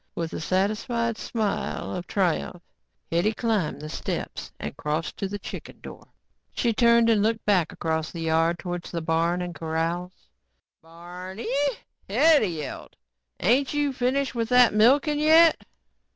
With 0.15 0.33
a 0.33 0.39
satisfied 0.41 1.19
smile 1.19 1.93
of 1.93 2.07
triumph, 2.07 2.63
Hetty 3.11 3.33
climbed 3.33 3.81
the 3.81 3.87
steps 3.89 4.51
and 4.59 4.75
crossed 4.75 5.15
to 5.17 5.27
the 5.27 5.37
kitchen 5.37 5.79
door. 5.79 6.07
She 6.55 6.73
turned 6.73 7.07
and 7.07 7.21
looked 7.21 7.45
back 7.45 7.71
across 7.71 8.11
the 8.11 8.21
yard 8.21 8.57
towards 8.57 8.89
the 8.89 9.01
barn 9.03 9.43
and 9.43 9.53
corrals. 9.53 10.27
"Barneeeeey," 10.83 11.77
Hetty 12.09 12.47
yelled. 12.47 12.95
"Ain't 13.39 13.75
you 13.75 13.93
finished 13.93 14.33
with 14.33 14.49
that 14.49 14.73
milking 14.73 15.19
yet?" 15.19 15.67